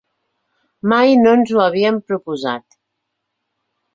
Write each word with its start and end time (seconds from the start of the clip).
Mai 0.93 1.11
no 1.25 1.33
ens 1.41 1.51
ho 1.57 1.61
havíem 1.65 2.01
proposat. 2.11 2.79